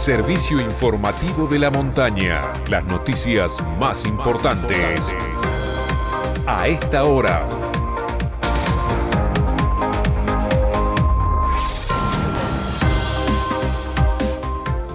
[0.00, 2.40] servicio informativo de la montaña.
[2.70, 5.14] Las noticias más importantes
[6.46, 7.46] a esta hora.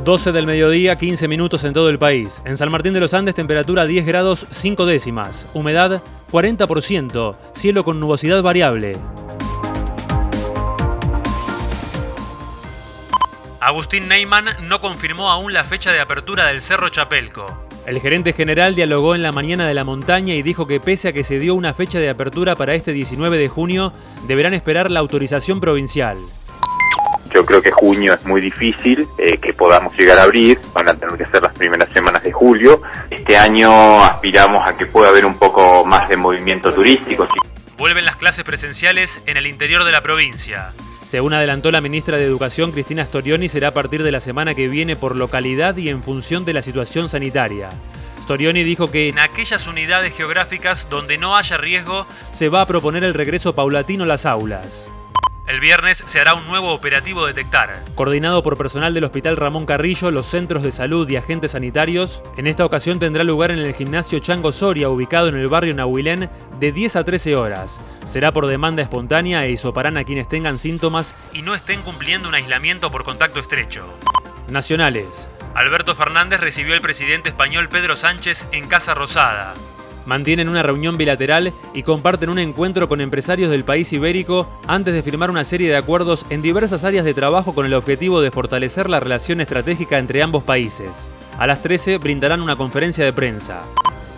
[0.04, 2.42] 12 del mediodía, 15 minutos en todo el país.
[2.44, 5.46] En San Martín de los Andes, temperatura 10 grados 5 décimas.
[5.54, 6.02] Humedad
[6.32, 7.36] 40%.
[7.54, 8.98] Cielo con nubosidad variable.
[13.66, 17.65] Agustín Neyman no confirmó aún la fecha de apertura del Cerro Chapelco.
[17.87, 21.14] El gerente general dialogó en la mañana de la montaña y dijo que pese a
[21.14, 23.92] que se dio una fecha de apertura para este 19 de junio,
[24.28, 26.20] deberán esperar la autorización provincial.
[27.33, 30.93] Yo creo que junio es muy difícil eh, que podamos llegar a abrir, van a
[30.93, 32.84] tener que ser las primeras semanas de julio.
[33.09, 37.28] Este año aspiramos a que pueda haber un poco más de movimiento turístico.
[37.80, 40.72] Vuelven las clases presenciales en el interior de la provincia.
[41.05, 44.67] Según adelantó la ministra de Educación Cristina Storioni, será a partir de la semana que
[44.67, 47.70] viene por localidad y en función de la situación sanitaria.
[48.23, 53.03] Storioni dijo que en aquellas unidades geográficas donde no haya riesgo se va a proponer
[53.03, 54.89] el regreso paulatino a las aulas.
[55.48, 57.84] El viernes se hará un nuevo operativo Detectar.
[57.94, 62.48] Coordinado por personal del Hospital Ramón Carrillo, los centros de salud y agentes sanitarios, en
[62.48, 66.72] esta ocasión tendrá lugar en el gimnasio Chango Soria, ubicado en el barrio Nahuilén, de
[66.72, 67.80] 10 a 13 horas.
[68.06, 72.34] Será por demanda espontánea e hisoparán a quienes tengan síntomas y no estén cumpliendo un
[72.34, 73.88] aislamiento por contacto estrecho.
[74.50, 75.30] Nacionales.
[75.54, 79.54] Alberto Fernández recibió al presidente español Pedro Sánchez en Casa Rosada
[80.06, 85.03] mantienen una reunión bilateral y comparten un encuentro con empresarios del país ibérico antes de
[85.03, 88.89] firmar una serie de acuerdos en diversas áreas de trabajo con el objetivo de fortalecer
[88.89, 91.09] la relación estratégica entre ambos países.
[91.38, 93.64] A las 13 brindarán una conferencia de prensa.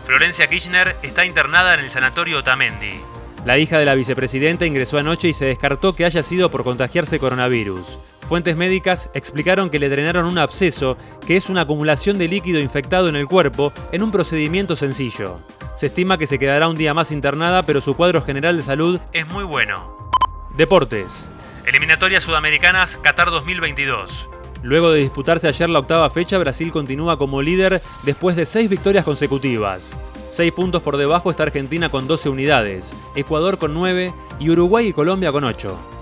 [0.05, 2.99] Florencia Kirchner está internada en el sanatorio Otamendi.
[3.45, 7.17] La hija de la vicepresidenta ingresó anoche y se descartó que haya sido por contagiarse
[7.17, 7.99] coronavirus.
[8.27, 13.07] Fuentes médicas explicaron que le drenaron un absceso, que es una acumulación de líquido infectado
[13.07, 15.39] en el cuerpo, en un procedimiento sencillo.
[15.77, 18.99] Se estima que se quedará un día más internada, pero su cuadro general de salud
[19.13, 20.09] es muy bueno.
[20.55, 21.29] Deportes.
[21.67, 24.27] Eliminatorias Sudamericanas Qatar 2022.
[24.63, 29.05] Luego de disputarse ayer la octava fecha, Brasil continúa como líder después de seis victorias
[29.05, 29.95] consecutivas.
[30.31, 34.93] Seis puntos por debajo está Argentina con 12 unidades, Ecuador con 9 y Uruguay y
[34.93, 35.96] Colombia con 8.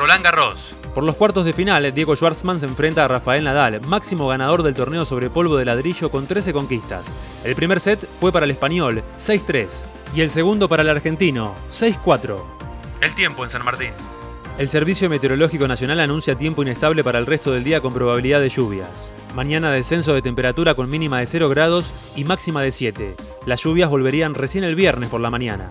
[0.00, 0.74] Roland Garros.
[0.94, 4.72] Por los cuartos de final, Diego Schwartzman se enfrenta a Rafael Nadal, máximo ganador del
[4.72, 7.04] torneo sobre polvo de ladrillo con 13 conquistas.
[7.44, 9.68] El primer set fue para el español, 6-3,
[10.14, 12.34] y el segundo para el argentino, 6-4.
[13.02, 13.90] El tiempo en San Martín.
[14.56, 18.48] El Servicio Meteorológico Nacional anuncia tiempo inestable para el resto del día con probabilidad de
[18.48, 19.12] lluvias.
[19.34, 23.16] Mañana descenso de temperatura con mínima de 0 grados y máxima de 7.
[23.44, 25.70] Las lluvias volverían recién el viernes por la mañana.